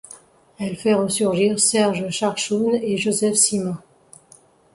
Elle 0.57 0.77
fait 0.77 0.95
resurgir 0.95 1.59
Serge 1.59 2.09
Charchoune 2.09 2.73
et 2.73 2.97
Joseph 2.97 3.35
Sima. 3.35 3.83